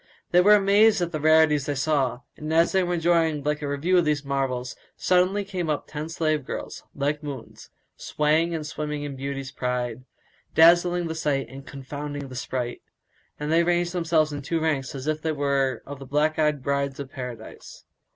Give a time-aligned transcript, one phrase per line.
[0.31, 3.99] They were amazed at the rarities they saw; and, as they were enjoying a review
[3.99, 9.15] of these marvels, suddenly up came ten slave girls, like moons, swaying and swimming in
[9.15, 10.03] beauty's pride,
[10.55, 12.81] dazzling the sight and confounding the sprite;
[13.39, 16.63] and they ranged themselves in two ranks as if they were of the black eyed
[16.63, 17.83] Brides of Paradise.